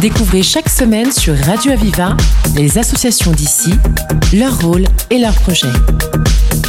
Découvrez 0.00 0.42
chaque 0.42 0.68
semaine 0.68 1.10
sur 1.10 1.36
Radio 1.36 1.72
Aviva 1.72 2.16
les 2.56 2.76
associations 2.78 3.32
d'ici, 3.32 3.72
leur 4.34 4.60
rôle 4.60 4.84
et 5.10 5.18
leurs 5.18 5.34
projets. 5.34 5.72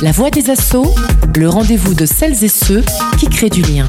La 0.02 0.12
voix 0.12 0.30
des 0.30 0.50
assauts, 0.50 0.94
le 1.36 1.50
rendez-vous 1.50 1.94
de 1.94 2.06
celles 2.06 2.44
et 2.44 2.48
ceux 2.48 2.84
qui 3.20 3.28
créent 3.28 3.50
du 3.50 3.62
lien. 3.62 3.86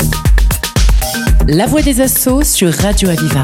La 1.46 1.66
voix 1.66 1.82
des 1.82 2.00
assauts 2.00 2.42
sur 2.42 2.72
Radio 2.72 3.10
Aviva. 3.10 3.42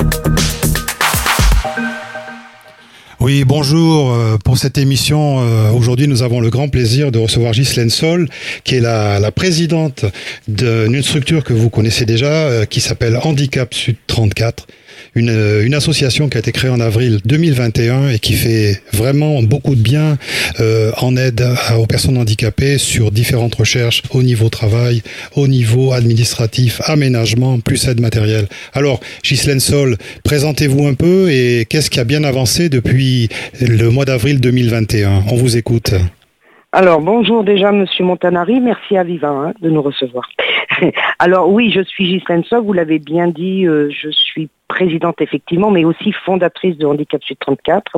Oui, 3.20 3.44
bonjour. 3.44 4.12
Euh, 4.12 4.38
pour 4.42 4.56
cette 4.56 4.78
émission, 4.78 5.40
euh, 5.40 5.70
aujourd'hui, 5.72 6.08
nous 6.08 6.22
avons 6.22 6.40
le 6.40 6.48
grand 6.48 6.68
plaisir 6.68 7.12
de 7.12 7.18
recevoir 7.18 7.52
Ghislaine 7.52 7.90
Sol, 7.90 8.28
qui 8.64 8.76
est 8.76 8.80
la, 8.80 9.30
présidente 9.30 10.06
d'une 10.48 11.02
structure 11.02 11.44
que 11.44 11.52
vous 11.52 11.68
connaissez 11.68 12.06
déjà, 12.06 12.26
euh, 12.26 12.64
qui 12.64 12.80
s'appelle 12.80 13.18
Handicap 13.22 13.74
Sud 13.74 13.96
34 14.06 14.66
une, 15.14 15.30
euh, 15.30 15.64
une, 15.64 15.74
association 15.74 16.28
qui 16.28 16.36
a 16.36 16.40
été 16.40 16.52
créée 16.52 16.70
en 16.70 16.80
avril 16.80 17.20
2021 17.24 18.10
et 18.10 18.18
qui 18.18 18.34
fait 18.34 18.82
vraiment 18.92 19.42
beaucoup 19.42 19.74
de 19.74 19.80
bien 19.80 20.18
euh, 20.60 20.92
en 20.98 21.16
aide 21.16 21.46
aux 21.78 21.86
personnes 21.86 22.18
handicapées 22.18 22.78
sur 22.78 23.10
différentes 23.10 23.54
recherches 23.54 24.02
au 24.10 24.22
niveau 24.22 24.48
travail, 24.48 25.02
au 25.34 25.48
niveau 25.48 25.92
administratif, 25.92 26.80
aménagement, 26.84 27.58
plus 27.60 27.88
aide 27.88 28.00
matérielle. 28.00 28.46
Alors, 28.74 29.00
Ghislaine 29.24 29.60
Sol, 29.60 29.96
présentez-vous 30.24 30.86
un 30.86 30.94
peu 30.94 31.30
et 31.30 31.66
qu'est-ce 31.68 31.90
qui 31.90 32.00
a 32.00 32.04
bien 32.04 32.24
avancé 32.24 32.68
depuis 32.68 33.28
le 33.60 33.90
mois 33.90 34.04
d'avril 34.04 34.40
2021 34.40 35.24
On 35.30 35.36
vous 35.36 35.56
écoute. 35.56 35.94
Alors 36.72 37.00
bonjour 37.00 37.42
déjà 37.42 37.72
Monsieur 37.72 38.04
Montanari, 38.04 38.60
merci 38.60 38.96
à 38.96 39.02
Viva 39.02 39.30
hein, 39.30 39.52
de 39.60 39.70
nous 39.70 39.82
recevoir. 39.82 40.28
Alors 41.18 41.50
oui, 41.50 41.72
je 41.72 41.80
suis 41.80 42.04
Ghislaine 42.04 42.44
Sol, 42.44 42.62
vous 42.62 42.72
l'avez 42.72 43.00
bien 43.00 43.26
dit, 43.26 43.66
euh, 43.66 43.90
je 43.90 44.08
suis 44.08 44.48
présidente 44.68 45.20
effectivement, 45.20 45.72
mais 45.72 45.84
aussi 45.84 46.12
fondatrice 46.12 46.78
de 46.78 46.86
Handicap 46.86 47.24
Sud 47.24 47.38
34, 47.40 47.96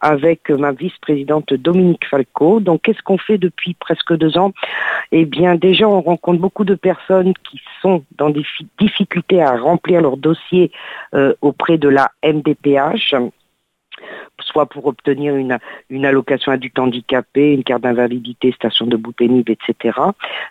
avec 0.00 0.48
ma 0.48 0.72
vice-présidente 0.72 1.52
Dominique 1.52 2.06
Falco. 2.08 2.60
Donc 2.60 2.80
qu'est-ce 2.82 3.02
qu'on 3.02 3.18
fait 3.18 3.36
depuis 3.36 3.74
presque 3.74 4.14
deux 4.14 4.38
ans? 4.38 4.54
Eh 5.12 5.26
bien 5.26 5.56
déjà, 5.56 5.86
on 5.86 6.00
rencontre 6.00 6.40
beaucoup 6.40 6.64
de 6.64 6.76
personnes 6.76 7.34
qui 7.50 7.60
sont 7.82 8.02
dans 8.16 8.30
des 8.30 8.46
difficultés 8.78 9.42
à 9.42 9.58
remplir 9.58 10.00
leur 10.00 10.16
dossier 10.16 10.72
euh, 11.12 11.34
auprès 11.42 11.76
de 11.76 11.90
la 11.90 12.10
MDPH 12.24 13.14
soit 14.42 14.66
pour 14.66 14.86
obtenir 14.86 15.34
une, 15.36 15.58
allocation 16.04 16.52
adulte 16.52 16.78
handicapé, 16.78 17.52
une 17.52 17.64
carte 17.64 17.82
d'invalidité, 17.82 18.52
station 18.52 18.86
de 18.86 18.96
bout 18.96 19.12
pénible, 19.12 19.52
etc. 19.52 19.98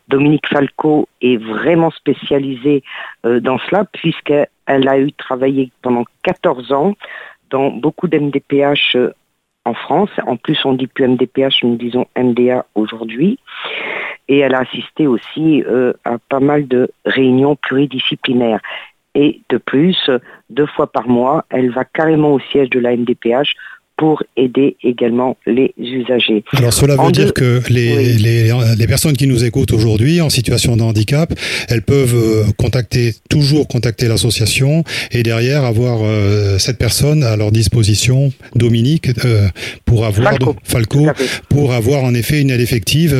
Dominique 0.07 0.47
Falco 0.47 1.07
est 1.21 1.37
vraiment 1.37 1.91
spécialisée 1.91 2.83
euh, 3.25 3.39
dans 3.39 3.57
cela 3.59 3.85
puisqu'elle 3.85 4.47
a 4.67 4.99
eu 4.99 5.11
travaillé 5.13 5.71
pendant 5.81 6.05
14 6.23 6.71
ans 6.71 6.95
dans 7.49 7.69
beaucoup 7.71 8.07
d'MDPH 8.07 8.95
euh, 8.95 9.13
en 9.65 9.73
France. 9.73 10.09
En 10.25 10.37
plus, 10.37 10.63
on 10.65 10.73
dit 10.73 10.87
plus 10.87 11.07
MDPH, 11.07 11.63
nous 11.63 11.75
disons 11.75 12.05
MDA 12.17 12.65
aujourd'hui. 12.75 13.39
Et 14.27 14.39
elle 14.39 14.53
a 14.53 14.59
assisté 14.59 15.07
aussi 15.07 15.63
euh, 15.63 15.93
à 16.05 16.17
pas 16.17 16.39
mal 16.39 16.67
de 16.67 16.91
réunions 17.05 17.55
pluridisciplinaires. 17.55 18.61
Et 19.15 19.41
de 19.49 19.57
plus, 19.57 20.09
deux 20.49 20.67
fois 20.67 20.91
par 20.91 21.07
mois, 21.07 21.45
elle 21.49 21.71
va 21.71 21.83
carrément 21.83 22.33
au 22.33 22.39
siège 22.39 22.69
de 22.69 22.79
la 22.79 22.95
MDPH 22.95 23.55
pour 23.99 24.23
aider 24.37 24.77
également 24.81 25.35
les 25.45 25.73
usagers. 25.77 26.41
Alors 26.53 26.71
cela 26.71 26.95
veut 26.95 27.11
dire 27.11 27.33
que 27.33 27.61
les, 27.69 28.13
les, 28.13 28.49
les, 28.77 28.87
personnes 28.87 29.17
qui 29.17 29.27
nous 29.27 29.43
écoutent 29.43 29.73
aujourd'hui 29.73 30.21
en 30.21 30.29
situation 30.29 30.77
de 30.77 30.83
handicap, 30.83 31.33
elles 31.67 31.81
peuvent 31.81 32.15
euh, 32.15 32.45
contacter 32.57 33.13
toujours 33.29 33.67
contacter 33.67 34.07
l'association 34.07 34.85
et 35.11 35.21
derrière 35.21 35.65
avoir 35.65 35.99
euh, 36.01 36.57
cette 36.59 36.77
personne 36.77 37.23
à 37.23 37.35
leur 37.35 37.51
disposition, 37.51 38.31
Dominique, 38.55 39.09
euh, 39.25 39.49
pour 39.83 40.05
avoir 40.05 40.29
Falco, 40.29 40.55
Falco 40.63 41.07
pour 41.49 41.73
avoir 41.73 42.05
en 42.05 42.13
effet 42.13 42.39
une 42.39 42.51
aide 42.51 42.61
effective 42.61 43.13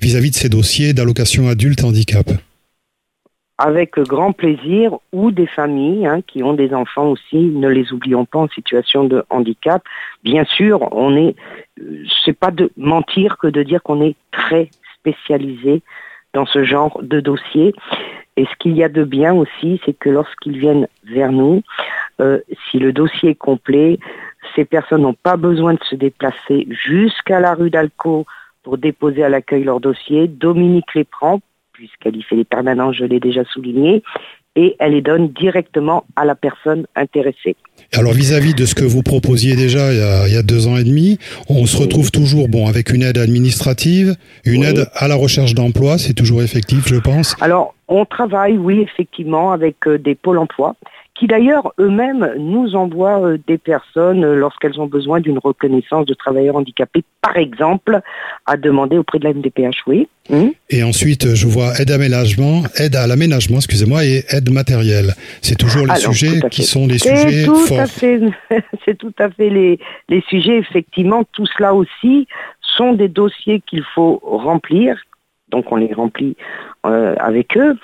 vis-à-vis 0.00 0.30
-vis 0.30 0.32
de 0.32 0.36
ces 0.36 0.48
dossiers 0.48 0.92
d'allocation 0.92 1.48
adulte 1.48 1.84
handicap 1.84 2.28
avec 3.58 3.98
grand 3.98 4.32
plaisir, 4.32 4.98
ou 5.12 5.30
des 5.30 5.46
familles 5.46 6.06
hein, 6.06 6.20
qui 6.26 6.42
ont 6.42 6.54
des 6.54 6.74
enfants 6.74 7.08
aussi, 7.08 7.36
ne 7.36 7.68
les 7.68 7.92
oublions 7.92 8.24
pas 8.24 8.40
en 8.40 8.48
situation 8.48 9.04
de 9.04 9.24
handicap. 9.30 9.82
Bien 10.24 10.44
sûr, 10.44 10.88
on 10.92 11.16
est, 11.16 11.36
c'est 12.24 12.36
pas 12.38 12.50
de 12.50 12.70
mentir 12.76 13.38
que 13.38 13.46
de 13.46 13.62
dire 13.62 13.82
qu'on 13.82 14.02
est 14.02 14.16
très 14.32 14.70
spécialisé 14.98 15.82
dans 16.32 16.46
ce 16.46 16.64
genre 16.64 17.00
de 17.02 17.20
dossier. 17.20 17.74
Et 18.36 18.44
ce 18.46 18.56
qu'il 18.58 18.76
y 18.76 18.82
a 18.82 18.88
de 18.88 19.04
bien 19.04 19.32
aussi, 19.32 19.80
c'est 19.86 19.96
que 19.96 20.10
lorsqu'ils 20.10 20.58
viennent 20.58 20.88
vers 21.04 21.30
nous, 21.30 21.62
euh, 22.20 22.40
si 22.70 22.80
le 22.80 22.92
dossier 22.92 23.30
est 23.30 23.34
complet, 23.36 24.00
ces 24.56 24.64
personnes 24.64 25.02
n'ont 25.02 25.14
pas 25.14 25.36
besoin 25.36 25.74
de 25.74 25.84
se 25.84 25.94
déplacer 25.94 26.66
jusqu'à 26.70 27.38
la 27.38 27.54
rue 27.54 27.70
d'Alco 27.70 28.26
pour 28.64 28.78
déposer 28.78 29.22
à 29.22 29.28
l'accueil 29.28 29.62
leur 29.62 29.78
dossier. 29.78 30.26
Dominique 30.26 30.92
les 30.94 31.04
prend 31.04 31.40
puisqu'elle 31.74 32.16
y 32.16 32.22
fait 32.22 32.36
les 32.36 32.44
permanences, 32.44 32.96
je 32.96 33.04
l'ai 33.04 33.20
déjà 33.20 33.44
souligné, 33.44 34.02
et 34.56 34.76
elle 34.78 34.92
les 34.92 35.02
donne 35.02 35.28
directement 35.28 36.04
à 36.16 36.24
la 36.24 36.34
personne 36.34 36.86
intéressée. 36.94 37.56
Alors 37.92 38.12
vis-à-vis 38.12 38.54
de 38.54 38.64
ce 38.64 38.74
que 38.74 38.84
vous 38.84 39.02
proposiez 39.02 39.56
déjà 39.56 39.92
il 39.92 40.32
y, 40.32 40.36
a, 40.36 40.42
deux 40.42 40.68
ans 40.68 40.76
et 40.76 40.84
demi, 40.84 41.18
on 41.48 41.66
se 41.66 41.76
retrouve 41.76 42.10
toujours 42.10 42.48
bon 42.48 42.66
avec 42.66 42.90
une 42.90 43.02
aide 43.02 43.18
administrative, 43.18 44.14
une 44.44 44.62
aide 44.62 44.88
à 44.94 45.08
la 45.08 45.16
recherche 45.16 45.54
d'emploi, 45.54 45.98
c'est 45.98 46.14
toujours 46.14 46.42
effectif, 46.42 46.86
je 46.86 46.96
pense. 46.96 47.36
Alors 47.40 47.74
on 47.88 48.04
travaille, 48.04 48.56
oui, 48.56 48.80
effectivement, 48.80 49.52
avec 49.52 49.86
euh, 49.86 49.98
des 49.98 50.14
pôles 50.14 50.38
emploi 50.38 50.76
qui 51.14 51.28
d'ailleurs 51.28 51.72
eux-mêmes 51.78 52.34
nous 52.38 52.74
envoient 52.74 53.20
euh, 53.24 53.38
des 53.46 53.58
personnes 53.58 54.24
euh, 54.24 54.34
lorsqu'elles 54.34 54.80
ont 54.80 54.86
besoin 54.86 55.20
d'une 55.20 55.38
reconnaissance 55.38 56.06
de 56.06 56.14
travailleurs 56.14 56.56
handicapés, 56.56 57.04
par 57.22 57.36
exemple, 57.36 58.00
à 58.46 58.56
demander 58.56 58.98
auprès 58.98 59.18
de 59.20 59.24
la 59.24 59.32
MDPH, 59.32 59.82
oui. 59.86 60.08
Hmm. 60.28 60.48
Et 60.70 60.82
ensuite, 60.82 61.34
je 61.34 61.46
vois 61.46 61.78
aide 61.78 61.90
aménagement, 61.90 62.62
aide 62.76 62.96
à 62.96 63.06
l'aménagement, 63.06 63.58
excusez-moi, 63.58 64.04
et 64.04 64.24
aide 64.30 64.50
matérielle. 64.50 65.14
C'est 65.40 65.56
toujours 65.56 65.86
les 65.86 65.96
sujets 65.96 66.40
qui 66.50 66.64
sont 66.64 66.86
les 66.86 66.98
sujets 66.98 67.44
tout 67.44 67.54
forts. 67.56 67.86
C'est 68.84 68.98
tout 68.98 69.14
à 69.18 69.30
fait 69.30 69.50
les, 69.50 69.78
les 70.08 70.22
sujets, 70.28 70.58
effectivement. 70.58 71.24
Tout 71.32 71.46
cela 71.46 71.74
aussi 71.74 72.26
sont 72.60 72.92
des 72.92 73.08
dossiers 73.08 73.60
qu'il 73.60 73.84
faut 73.94 74.20
remplir, 74.24 74.96
donc 75.50 75.70
on 75.70 75.76
les 75.76 75.92
remplit 75.92 76.36
euh, 76.86 77.14
avec 77.18 77.56
eux 77.56 77.76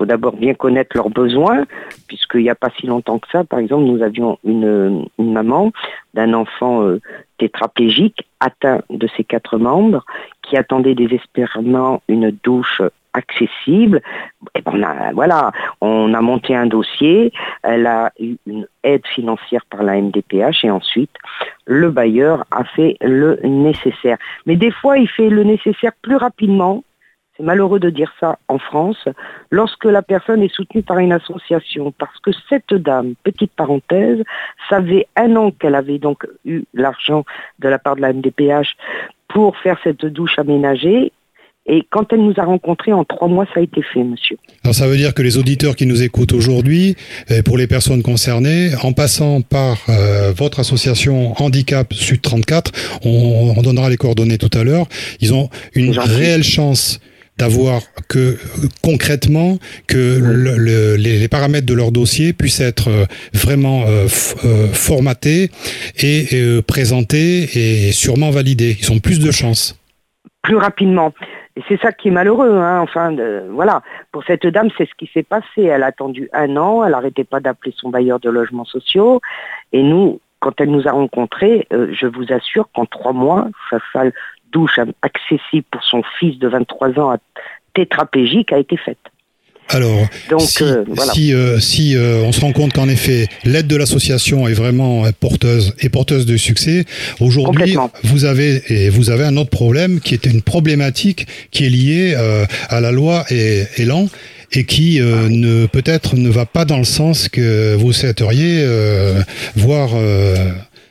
faut 0.00 0.06
d'abord 0.06 0.32
bien 0.32 0.54
connaître 0.54 0.96
leurs 0.96 1.10
besoins, 1.10 1.66
puisqu'il 2.08 2.40
n'y 2.40 2.48
a 2.50 2.54
pas 2.54 2.70
si 2.78 2.86
longtemps 2.86 3.18
que 3.18 3.28
ça, 3.30 3.44
par 3.44 3.58
exemple, 3.58 3.84
nous 3.84 4.02
avions 4.02 4.38
une, 4.44 5.06
maman 5.18 5.72
d'un 6.14 6.32
enfant 6.32 6.82
euh, 6.82 7.00
tétraplégique 7.36 8.26
atteint 8.40 8.80
de 8.88 9.06
ses 9.14 9.24
quatre 9.24 9.58
membres, 9.58 10.06
qui 10.40 10.56
attendait 10.56 10.94
désespérément 10.94 12.00
une 12.08 12.30
douche 12.42 12.80
accessible. 13.12 14.00
Et 14.54 14.62
ben, 14.62 14.72
on 14.74 14.82
a, 14.82 15.12
voilà, 15.12 15.52
on 15.82 16.14
a 16.14 16.20
monté 16.22 16.56
un 16.56 16.66
dossier, 16.66 17.30
elle 17.62 17.86
a 17.86 18.10
eu 18.18 18.36
une 18.46 18.66
aide 18.82 19.06
financière 19.06 19.66
par 19.68 19.82
la 19.82 20.00
MDPH 20.00 20.64
et 20.64 20.70
ensuite 20.70 21.14
le 21.66 21.90
bailleur 21.90 22.46
a 22.50 22.64
fait 22.64 22.96
le 23.02 23.38
nécessaire. 23.44 24.16
Mais 24.46 24.56
des 24.56 24.70
fois, 24.70 24.96
il 24.96 25.08
fait 25.08 25.28
le 25.28 25.44
nécessaire 25.44 25.92
plus 26.00 26.16
rapidement 26.16 26.84
c'est 27.40 27.46
malheureux 27.46 27.80
de 27.80 27.90
dire 27.90 28.12
ça 28.20 28.38
en 28.48 28.58
France, 28.58 29.08
lorsque 29.50 29.86
la 29.86 30.02
personne 30.02 30.42
est 30.42 30.54
soutenue 30.54 30.82
par 30.82 30.98
une 30.98 31.12
association, 31.12 31.92
parce 31.96 32.18
que 32.22 32.30
cette 32.48 32.74
dame, 32.74 33.14
petite 33.24 33.52
parenthèse, 33.52 34.18
savait 34.68 35.06
un 35.16 35.34
an 35.36 35.50
qu'elle 35.50 35.74
avait 35.74 35.98
donc 35.98 36.26
eu 36.44 36.64
l'argent 36.74 37.24
de 37.58 37.68
la 37.68 37.78
part 37.78 37.96
de 37.96 38.02
la 38.02 38.12
MDPH 38.12 38.76
pour 39.28 39.56
faire 39.56 39.78
cette 39.82 40.04
douche 40.04 40.38
aménagée, 40.38 41.12
et 41.66 41.86
quand 41.90 42.12
elle 42.12 42.20
nous 42.20 42.34
a 42.38 42.44
rencontrés, 42.44 42.92
en 42.92 43.04
trois 43.04 43.28
mois, 43.28 43.46
ça 43.54 43.60
a 43.60 43.62
été 43.62 43.82
fait, 43.82 44.02
monsieur. 44.02 44.36
Alors 44.64 44.74
ça 44.74 44.88
veut 44.88 44.96
dire 44.96 45.14
que 45.14 45.22
les 45.22 45.36
auditeurs 45.36 45.76
qui 45.76 45.86
nous 45.86 46.02
écoutent 46.02 46.32
aujourd'hui, 46.32 46.96
euh, 47.30 47.42
pour 47.42 47.58
les 47.58 47.66
personnes 47.66 48.02
concernées, 48.02 48.70
en 48.82 48.92
passant 48.92 49.40
par 49.42 49.78
euh, 49.88 50.32
votre 50.32 50.58
association 50.58 51.34
Handicap 51.40 51.92
Sud 51.92 52.22
34, 52.22 52.72
on, 53.04 53.54
on, 53.56 53.62
donnera 53.62 53.88
les 53.88 53.98
coordonnées 53.98 54.38
tout 54.38 54.50
à 54.58 54.64
l'heure, 54.64 54.86
ils 55.20 55.32
ont 55.32 55.48
une 55.74 55.96
réelle 55.96 56.42
chance 56.42 56.98
d'avoir 57.40 57.80
que 58.08 58.36
concrètement 58.82 59.58
que 59.86 60.18
le, 60.20 60.96
les, 60.96 61.28
paramètres 61.28 61.66
de 61.66 61.74
leur 61.74 61.90
dossier 61.90 62.32
puissent 62.34 62.60
être 62.60 62.88
euh, 62.88 63.04
vraiment 63.32 63.82
euh, 63.86 64.06
euh, 64.44 64.66
formatés 64.72 65.50
et 66.02 66.60
présentés 66.66 67.48
et 67.54 67.92
sûrement 67.92 68.30
validés. 68.30 68.76
Ils 68.80 68.92
ont 68.92 68.98
plus 68.98 69.20
de 69.20 69.30
chances. 69.30 69.78
Plus 70.42 70.56
rapidement. 70.56 71.12
Et 71.56 71.62
c'est 71.68 71.80
ça 71.80 71.92
qui 71.92 72.08
est 72.08 72.10
malheureux. 72.10 72.56
Hein. 72.58 72.80
Enfin, 72.80 73.16
voilà. 73.50 73.82
Pour 74.12 74.22
cette 74.24 74.46
dame, 74.46 74.68
c'est 74.76 74.88
ce 74.88 74.94
qui 74.98 75.10
s'est 75.12 75.22
passé. 75.22 75.62
Elle 75.62 75.82
a 75.82 75.86
attendu 75.86 76.28
un 76.32 76.56
an. 76.56 76.84
Elle 76.84 76.92
n'arrêtait 76.92 77.24
pas 77.24 77.40
d'appeler 77.40 77.74
son 77.76 77.88
bailleur 77.90 78.20
de 78.20 78.30
logements 78.30 78.64
sociaux. 78.64 79.20
Et 79.72 79.82
nous, 79.82 80.20
quand 80.40 80.60
elle 80.60 80.70
nous 80.70 80.86
a 80.88 80.92
rencontrés, 80.92 81.66
je 81.70 82.06
vous 82.06 82.32
assure 82.32 82.68
qu'en 82.74 82.86
trois 82.86 83.12
mois, 83.12 83.48
sa 83.70 83.78
salle 83.92 84.12
douche 84.52 84.78
accessible 85.02 85.66
pour 85.70 85.82
son 85.84 86.02
fils 86.18 86.38
de 86.38 86.48
23 86.48 86.98
ans 86.98 87.16
tétraplégique 87.74 88.52
a 88.52 88.58
été 88.58 88.76
faite. 88.76 88.98
Alors, 89.72 90.04
si, 90.40 90.64
euh, 90.64 90.84
si, 91.12 91.32
euh, 91.32 91.60
si 91.60 91.96
euh, 91.96 92.22
on 92.24 92.32
se 92.32 92.40
rend 92.40 92.50
compte 92.50 92.72
qu'en 92.72 92.88
effet, 92.88 93.28
l'aide 93.44 93.68
de 93.68 93.76
l'association 93.76 94.48
est 94.48 94.52
vraiment 94.52 95.04
porteuse 95.20 95.74
et 95.78 95.88
porteuse 95.88 96.26
de 96.26 96.36
succès, 96.36 96.84
aujourd'hui, 97.20 97.76
vous 98.02 98.24
avez 98.24 98.62
et 98.68 98.90
vous 98.90 99.10
avez 99.10 99.24
un 99.24 99.36
autre 99.36 99.50
problème 99.50 100.00
qui 100.00 100.14
est 100.14 100.26
une 100.26 100.42
problématique 100.42 101.28
qui 101.52 101.66
est 101.66 101.70
liée 101.70 102.16
à 102.68 102.80
la 102.80 102.90
loi 102.90 103.24
et 103.30 103.64
Elan 103.76 104.08
et 104.52 104.64
qui 104.64 104.98
ne 104.98 105.66
peut-être 105.66 106.16
ne 106.16 106.28
va 106.30 106.46
pas 106.46 106.64
dans 106.64 106.78
le 106.78 106.84
sens 106.84 107.28
que 107.28 107.76
vous 107.76 107.92
souhaiteriez 107.92 108.66
voir 109.54 109.90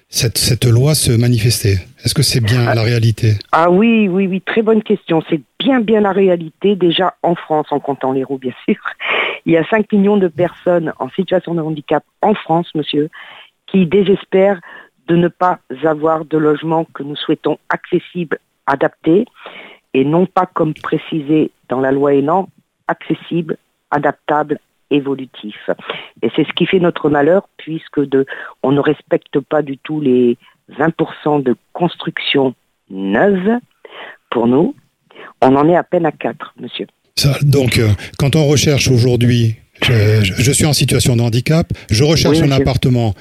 cette, 0.10 0.40
cette 0.40 0.66
loi 0.66 0.96
se 0.96 1.12
manifester 1.12 1.78
Est-ce 2.04 2.16
que 2.16 2.24
c'est 2.24 2.42
bien 2.42 2.74
la 2.74 2.82
réalité? 2.82 3.34
Ah 3.52 3.70
oui, 3.70 4.08
oui, 4.08 4.28
oui, 4.28 4.42
très 4.42 4.64
bonne 4.64 4.82
question. 4.82 5.24
C'est 5.30 5.42
bien, 5.60 5.80
bien 5.82 6.02
la 6.02 6.12
réalité, 6.12 6.76
déjà 6.76 7.14
en 7.22 7.36
France, 7.36 7.68
en 7.70 7.80
comptant 7.80 8.12
les 8.12 8.24
roues, 8.24 8.40
bien 8.40 8.54
sûr. 8.68 8.82
Il 9.46 9.54
y 9.54 9.58
a 9.58 9.64
5 9.70 9.92
millions 9.94 10.18
de 10.18 10.28
personnes 10.28 10.94
en 11.00 11.10
situation 11.10 11.54
de 11.54 11.62
handicap 11.62 12.04
en 12.22 12.34
France, 12.34 12.68
monsieur, 12.74 13.10
qui 13.68 13.86
désespèrent 13.86 14.60
de 15.08 15.16
ne 15.16 15.28
pas 15.28 15.60
avoir 15.84 16.26
de 16.26 16.38
logement 16.38 16.86
que 16.86 17.04
nous 17.04 17.16
souhaitons 17.16 17.60
accessible, 17.70 18.40
adapté, 18.66 19.26
et 19.94 20.06
non 20.06 20.26
pas 20.26 20.46
comme 20.46 20.74
précisé 20.74 21.52
dans 21.68 21.80
la 21.80 21.92
loi 21.92 22.14
Elan, 22.14 22.50
accessible, 22.88 23.58
adaptable 23.92 24.60
évolutif. 24.92 25.70
Et 26.22 26.30
c'est 26.36 26.46
ce 26.46 26.54
qui 26.54 26.66
fait 26.66 26.80
notre 26.80 27.10
malheur, 27.10 27.48
puisque 27.58 28.00
de, 28.00 28.26
on 28.64 28.72
ne 28.72 28.80
respecte 28.80 29.40
pas 29.40 29.62
du 29.62 29.78
tout 29.78 30.02
les 30.02 30.38
20% 30.78 31.44
de 31.44 31.56
construction 31.74 32.54
neuve. 32.90 33.60
Pour 34.30 34.48
nous, 34.48 34.76
on 35.42 35.56
en 35.56 35.68
est 35.68 35.76
à 35.76 35.84
peine 35.84 36.06
à 36.06 36.12
4, 36.12 36.54
monsieur. 36.60 36.88
donc, 37.42 37.78
euh, 37.78 37.90
quand 38.18 38.36
on 38.36 38.46
recherche 38.46 38.90
aujourd'hui 38.90 39.58
je, 39.82 40.52
suis 40.52 40.66
en 40.66 40.74
situation 40.74 41.16
de 41.16 41.22
handicap, 41.22 41.72
je 41.90 42.04
recherche 42.04 42.42
un 42.42 42.52
appartement 42.52 43.14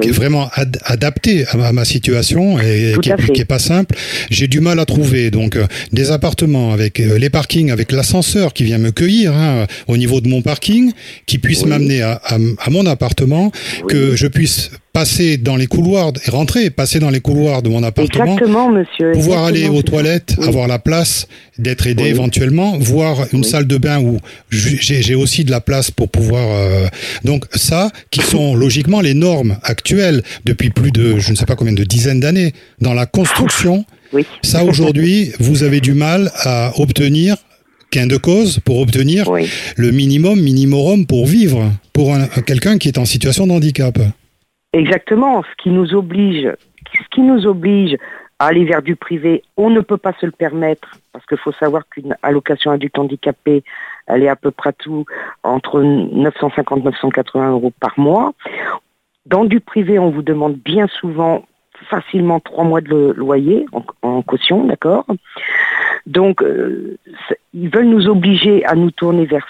qui 0.00 0.08
est 0.08 0.12
vraiment 0.12 0.48
adapté 0.84 1.44
à 1.46 1.72
ma, 1.72 1.84
situation 1.84 2.58
et 2.58 2.94
qui 3.02 3.10
est, 3.10 3.44
pas 3.44 3.58
simple. 3.58 3.94
J'ai 4.30 4.48
du 4.48 4.60
mal 4.60 4.80
à 4.80 4.86
trouver 4.86 5.30
donc 5.30 5.56
euh, 5.56 5.66
des 5.92 6.10
appartements 6.10 6.72
avec 6.72 6.98
euh, 6.98 7.18
les 7.18 7.28
parkings, 7.28 7.70
avec 7.70 7.92
l'ascenseur 7.92 8.54
qui 8.54 8.64
vient 8.64 8.78
me 8.78 8.90
cueillir 8.90 9.34
hein, 9.34 9.66
au 9.86 9.96
niveau 9.96 10.20
de 10.20 10.28
mon 10.28 10.40
parking, 10.40 10.92
qui 11.26 11.38
puisse 11.38 11.66
m'amener 11.66 12.00
à, 12.02 12.20
à, 12.24 12.70
mon 12.70 12.86
appartement, 12.86 13.52
que 13.88 14.16
je 14.16 14.26
puisse 14.26 14.70
passer 14.94 15.38
dans 15.38 15.56
les 15.56 15.66
couloirs 15.66 16.12
et 16.24 16.30
rentrer, 16.30 16.70
passer 16.70 17.00
dans 17.00 17.10
les 17.10 17.20
couloirs 17.20 17.62
de 17.62 17.68
mon 17.68 17.82
appartement, 17.82 18.24
Exactement, 18.24 18.70
monsieur. 18.70 19.10
pouvoir 19.12 19.44
aller 19.44 19.66
aux 19.66 19.82
toilettes, 19.82 20.36
avoir 20.40 20.68
la 20.68 20.78
place, 20.78 21.26
d'être 21.58 21.86
aidé 21.86 22.04
éventuellement, 22.04 22.78
voir 22.78 23.26
une 23.32 23.42
salle 23.42 23.66
de 23.66 23.76
bain 23.76 24.00
où 24.00 24.18
j'ai 24.50 25.14
aussi 25.16 25.44
de 25.44 25.50
la 25.50 25.60
place 25.60 25.90
pour 25.90 26.08
pouvoir. 26.08 26.46
Euh, 26.48 26.86
donc 27.24 27.44
ça, 27.54 27.90
qui 28.10 28.22
sont 28.22 28.54
logiquement 28.54 29.00
les 29.00 29.14
normes 29.14 29.56
actuelles 29.64 29.83
depuis 30.44 30.70
plus 30.70 30.90
de, 30.90 31.18
je 31.18 31.30
ne 31.30 31.36
sais 31.36 31.46
pas 31.46 31.56
combien 31.56 31.74
de 31.74 31.84
dizaines 31.84 32.20
d'années 32.20 32.52
dans 32.80 32.94
la 32.94 33.06
construction. 33.06 33.84
Oui. 34.12 34.26
Ça 34.42 34.64
aujourd'hui, 34.64 35.32
vous 35.40 35.62
avez 35.62 35.80
du 35.80 35.94
mal 35.94 36.30
à 36.44 36.72
obtenir 36.78 37.36
gain 37.92 38.06
de 38.06 38.16
cause 38.16 38.60
pour 38.60 38.80
obtenir 38.80 39.30
le 39.76 39.90
minimum, 39.90 40.40
minimum 40.40 41.06
pour 41.06 41.26
vivre 41.26 41.70
pour 41.92 42.14
quelqu'un 42.46 42.78
qui 42.78 42.88
est 42.88 42.98
en 42.98 43.04
situation 43.04 43.46
de 43.46 43.52
handicap. 43.52 43.98
Exactement, 44.72 45.42
ce 45.42 45.62
qui 45.62 45.70
nous 45.70 45.94
oblige, 45.94 46.50
ce 46.92 47.08
qui 47.14 47.20
nous 47.20 47.46
oblige 47.46 47.96
à 48.40 48.46
aller 48.46 48.64
vers 48.64 48.82
du 48.82 48.96
privé, 48.96 49.44
on 49.56 49.70
ne 49.70 49.80
peut 49.80 49.96
pas 49.96 50.12
se 50.20 50.26
le 50.26 50.32
permettre 50.32 50.98
parce 51.12 51.24
qu'il 51.26 51.38
faut 51.38 51.52
savoir 51.52 51.88
qu'une 51.88 52.16
allocation 52.22 52.72
adulte 52.72 52.98
handicapé, 52.98 53.62
elle 54.08 54.24
est 54.24 54.28
à 54.28 54.34
peu 54.34 54.50
près 54.50 54.72
tout 54.72 55.04
entre 55.44 55.80
950 55.80 56.84
980 56.84 57.50
euros 57.52 57.72
par 57.78 57.92
mois. 57.96 58.32
Dans 59.26 59.44
du 59.44 59.60
privé, 59.60 59.98
on 59.98 60.10
vous 60.10 60.22
demande 60.22 60.56
bien 60.56 60.86
souvent 60.86 61.44
facilement 61.88 62.40
trois 62.40 62.64
mois 62.64 62.80
de 62.80 63.12
loyer 63.16 63.66
en, 64.02 64.22
caution, 64.22 64.64
d'accord? 64.64 65.06
Donc, 66.06 66.42
euh, 66.42 66.98
ils 67.52 67.68
veulent 67.68 67.88
nous 67.88 68.08
obliger 68.08 68.64
à 68.64 68.74
nous 68.74 68.90
tourner 68.90 69.26
vers, 69.26 69.46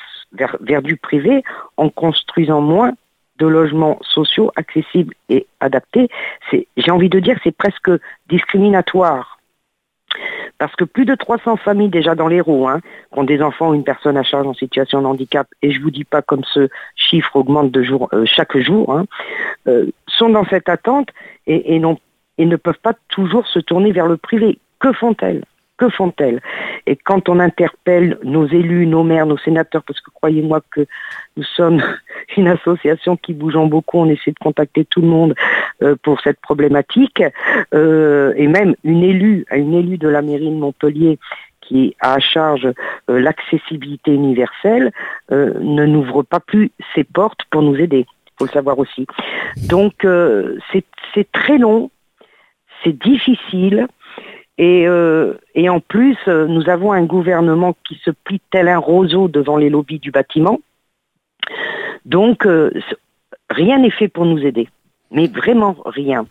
vers, 0.61 0.83
du 0.83 0.97
privé 0.97 1.43
en 1.77 1.89
construisant 1.89 2.61
moins 2.61 2.93
de 3.39 3.47
logements 3.47 3.99
sociaux 4.03 4.53
accessibles 4.57 5.15
et 5.29 5.47
adaptés, 5.59 6.09
j'ai 6.53 6.91
envie 6.91 7.09
de 7.09 7.19
dire, 7.19 7.37
c'est 7.43 7.57
presque 7.57 7.91
discriminatoire. 8.29 9.34
Parce 10.59 10.75
que 10.77 10.85
plus 10.85 11.05
de 11.05 11.15
300 11.15 11.57
familles 11.57 11.89
déjà 11.89 12.15
dans 12.15 12.29
les 12.29 12.41
roues, 12.41 12.69
hein, 12.69 12.81
qui 13.13 13.19
ont 13.19 13.25
des 13.25 13.43
enfants 13.43 13.71
ou 13.71 13.75
une 13.75 13.85
personne 13.85 14.17
à 14.17 14.23
charge 14.23 14.47
en 14.47 14.55
situation 14.55 15.03
de 15.03 15.07
handicap, 15.07 15.47
et 15.63 15.73
je 15.73 15.81
vous 15.81 15.91
dis 15.91 16.05
pas 16.05 16.23
comme 16.23 16.45
ce 16.45 16.69
chiffre 16.97 17.37
augmente 17.37 17.77
euh, 17.77 18.25
chaque 18.25 18.57
jour, 18.59 18.93
hein, 18.93 19.05
euh, 19.67 19.87
sont 20.07 20.29
dans 20.29 20.45
cette 20.47 20.69
attente 20.69 21.09
et 21.47 21.79
ne 21.79 22.57
peuvent 22.57 22.81
pas 22.83 22.95
toujours 23.09 23.47
se 23.47 23.59
tourner 23.59 23.93
vers 23.93 24.07
le 24.07 24.17
privé. 24.17 24.59
Que 24.81 24.93
font-elles? 24.93 25.45
Que 25.77 25.89
font-elles? 25.89 26.41
Et 26.87 26.97
quand 26.97 27.29
on 27.29 27.41
interpelle 27.41 28.19
nos 28.23 28.47
élus, 28.47 28.87
nos 28.87 29.03
maires, 29.03 29.27
nos 29.27 29.39
sénateurs, 29.39 29.83
parce 29.83 30.01
que 30.01 30.11
croyez-moi 30.11 30.61
que 30.71 30.87
nous 31.37 31.45
sommes 31.45 31.83
une 32.37 32.49
association 32.49 33.17
qui 33.17 33.33
bougeons 33.33 33.67
beaucoup, 33.67 33.99
on 33.99 34.09
essaie 34.09 34.33
de 34.33 34.39
contacter 34.39 34.85
tout 34.85 35.01
le 35.01 35.09
monde 35.09 35.35
euh, 35.83 35.97
pour 36.03 36.21
cette 36.21 36.41
problématique, 36.41 37.23
euh, 37.75 38.33
et 38.37 38.47
même 38.47 38.75
une 38.85 39.03
élue, 39.03 39.47
une 39.51 39.75
élue 39.75 39.99
de 39.99 40.09
la 40.09 40.23
mairie 40.23 40.51
de 40.51 40.57
Montpellier 40.57 41.19
qui 41.61 41.97
a 42.01 42.15
à 42.15 42.19
charge 42.21 42.67
euh, 42.67 43.21
l'accessibilité 43.21 44.13
universelle, 44.13 44.93
ne 45.31 45.87
n'ouvre 45.87 46.23
pas 46.23 46.41
plus 46.41 46.71
ses 46.95 47.05
portes 47.05 47.41
pour 47.51 47.63
nous 47.63 47.77
aider. 47.77 48.07
Il 48.27 48.33
faut 48.39 48.45
le 48.45 48.51
savoir 48.51 48.79
aussi. 48.79 49.07
Donc 49.69 50.07
c'est 50.73 51.33
très 51.33 51.57
long, 51.57 51.91
c'est 52.83 52.93
difficile. 52.93 53.89
Et, 54.59 54.87
euh, 54.87 55.35
et 55.55 55.69
en 55.69 55.81
plus, 55.81 56.17
euh, 56.29 56.47
nous 56.47 56.69
avons 56.69 56.93
un 56.93 57.05
gouvernement 57.05 57.77
qui 57.87 58.01
se 58.05 58.11
plie 58.11 58.41
tel 58.51 58.69
un 58.69 58.79
roseau 58.79 59.29
devant 59.29 59.57
les 59.57 59.69
lobbies 59.69 59.99
du 59.99 60.11
bâtiment. 60.11 60.61
Donc, 62.05 62.47
euh, 62.47 62.71
rien 63.51 63.79
n'est 63.79 63.91
fait 63.91 64.09
pour 64.09 64.27
nous 64.27 64.45
aider. 64.45 64.69
Mais 65.11 65.27
vraiment 65.27 65.77
rien. 65.85 66.27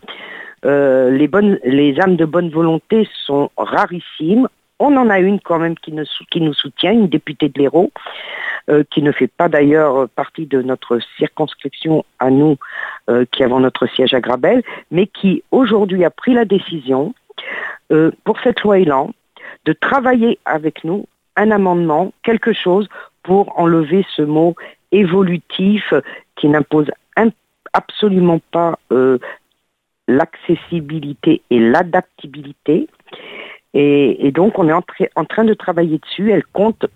les, 0.62 1.28
bonnes, 1.28 1.58
les 1.64 2.00
âmes 2.00 2.16
de 2.16 2.24
bonne 2.24 2.48
volonté 2.48 3.06
sont 3.26 3.50
rarissimes. 3.56 4.48
On 4.78 4.96
en 4.96 5.10
a 5.10 5.20
une 5.20 5.40
quand 5.40 5.58
même 5.58 5.76
qui, 5.76 5.94
qui 6.30 6.40
nous 6.40 6.54
soutient, 6.54 6.92
une 6.92 7.08
députée 7.08 7.48
de 7.48 7.58
l'Hérault, 7.58 7.92
qui 8.90 9.02
ne 9.02 9.12
fait 9.12 9.28
pas 9.28 9.48
d'ailleurs 9.48 10.08
partie 10.08 10.46
de 10.46 10.60
notre 10.60 10.98
circonscription 11.18 12.04
à 12.18 12.30
nous, 12.30 12.56
qui 13.30 13.44
avons 13.44 13.60
notre 13.60 13.86
siège 13.86 14.12
à 14.14 14.20
Grabel, 14.20 14.62
mais 14.90 15.06
qui 15.06 15.42
aujourd'hui 15.50 16.04
a 16.04 16.10
pris 16.10 16.34
la 16.34 16.44
décision 16.44 17.14
euh, 17.92 18.10
pour 18.24 18.38
cette 18.40 18.60
loi 18.62 18.78
Elan 18.78 19.12
de 19.64 19.72
travailler 19.72 20.38
avec 20.44 20.84
nous 20.84 21.06
un 21.36 21.50
amendement, 21.50 22.12
quelque 22.22 22.52
chose 22.52 22.88
pour 23.22 23.58
enlever 23.58 24.06
ce 24.14 24.22
mot 24.22 24.54
évolutif 24.92 25.92
qui 26.36 26.48
n'impose 26.48 26.90
absolument 27.74 28.40
pas 28.52 28.78
euh, 28.92 29.18
l'accessibilité 30.08 31.42
et 31.50 31.58
l'adaptabilité. 31.58 32.88
Et, 33.74 34.30
donc 34.30 34.58
on 34.58 34.68
est 34.68 34.72
en, 34.72 35.24
train 35.24 35.44
de 35.44 35.54
travailler 35.54 35.98
dessus. 35.98 36.30
Elle 36.30 36.46
compte 36.46 36.86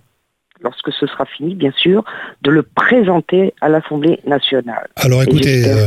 lorsque 0.62 0.92
ce 0.98 1.06
sera 1.06 1.24
fini, 1.24 1.54
bien 1.54 1.72
sûr, 1.80 2.04
de 2.42 2.50
le 2.50 2.62
présenter 2.62 3.54
à 3.60 3.68
l'Assemblée 3.68 4.18
nationale. 4.26 4.88
Alors 4.96 5.22
écoutez, 5.22 5.64
euh, 5.66 5.86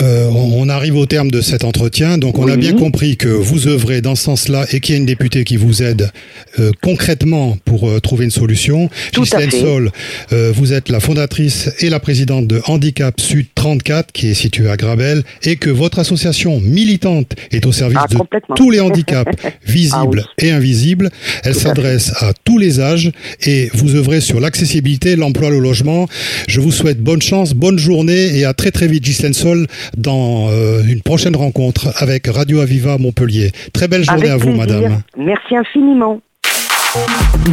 euh, 0.00 0.28
on 0.30 0.68
arrive 0.68 0.96
au 0.96 1.06
terme 1.06 1.30
de 1.30 1.40
cet 1.40 1.64
entretien, 1.64 2.18
donc 2.18 2.38
on 2.38 2.48
a 2.48 2.56
bien 2.56 2.74
compris 2.74 3.16
que 3.16 3.28
vous 3.28 3.68
œuvrez 3.68 4.00
dans 4.00 4.14
ce 4.14 4.24
sens-là 4.24 4.64
et 4.72 4.80
qu'il 4.80 4.94
y 4.94 4.98
a 4.98 5.00
une 5.00 5.06
députée 5.06 5.44
qui 5.44 5.56
vous 5.56 5.82
aide 5.82 6.10
euh, 6.58 6.70
concrètement 6.82 7.56
pour 7.64 8.00
trouver 8.00 8.24
une 8.24 8.30
solution. 8.30 8.88
Ghislaine 9.12 9.50
Sol, 9.50 9.90
vous 10.30 10.72
êtes 10.72 10.88
la 10.88 11.00
fondatrice 11.00 11.74
et 11.82 11.90
la 11.90 12.00
présidente 12.00 12.46
de 12.46 12.60
Handicap 12.66 13.20
Sud 13.20 13.46
34, 13.54 14.12
qui 14.12 14.28
est 14.28 14.34
située 14.34 14.70
à 14.70 14.76
Grabel, 14.76 15.22
et 15.42 15.56
que 15.56 15.70
votre 15.70 15.98
association 15.98 16.60
militante 16.60 17.34
est 17.50 17.66
au 17.66 17.72
service 17.72 17.98
ah, 18.00 18.06
de 18.08 18.54
tous 18.54 18.70
les 18.70 18.80
handicaps, 18.86 19.32
visibles 19.64 20.24
ah 20.26 20.44
et 20.44 20.50
invisibles. 20.50 21.10
Elle 21.44 21.54
s'adresse 21.54 22.12
à 22.22 22.32
tous 22.44 22.58
les 22.58 22.80
âges 22.80 23.10
et 23.44 23.70
vous 23.74 23.96
œuvrez 23.96 24.11
sur 24.20 24.40
l'accessibilité, 24.40 25.16
l'emploi, 25.16 25.50
le 25.50 25.58
logement. 25.58 26.06
Je 26.48 26.60
vous 26.60 26.72
souhaite 26.72 27.00
bonne 27.00 27.22
chance, 27.22 27.54
bonne 27.54 27.78
journée 27.78 28.38
et 28.38 28.44
à 28.44 28.54
très 28.54 28.70
très 28.70 28.86
vite, 28.86 29.04
Ghislaine 29.04 29.34
Sol, 29.34 29.66
dans 29.96 30.48
euh, 30.50 30.82
une 30.88 31.02
prochaine 31.02 31.36
rencontre 31.36 31.92
avec 31.96 32.26
Radio 32.26 32.60
Aviva 32.60 32.98
Montpellier. 32.98 33.52
Très 33.72 33.88
belle 33.88 34.04
journée 34.04 34.28
à 34.30 34.36
vous, 34.36 34.52
madame. 34.52 35.02
Merci 35.16 35.56
infiniment. 35.56 36.20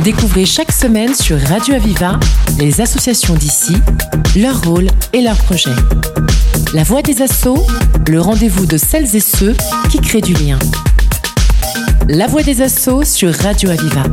Découvrez 0.04 0.46
chaque 0.46 0.72
semaine 0.72 1.14
sur 1.16 1.40
Radio 1.40 1.76
Aviva 1.76 2.20
les 2.60 2.82
associations 2.82 3.36
d'ici, 3.36 3.74
leur 4.36 4.62
rôle 4.64 4.88
et 5.14 5.22
leurs 5.22 5.38
projets. 5.38 5.70
La 6.74 6.84
voix 6.84 7.02
des 7.02 7.22
assauts, 7.22 7.66
le 8.10 8.20
rendez-vous 8.20 8.66
de 8.66 8.78
celles 8.78 9.16
et 9.16 9.22
ceux 9.22 9.56
qui 9.90 10.00
créent 10.00 10.22
du 10.22 10.34
lien. 10.34 10.60
La 12.10 12.28
voix 12.28 12.44
des 12.44 12.62
assauts 12.62 13.04
sur 13.04 13.34
Radio 13.34 13.70
Aviva. 13.70 14.04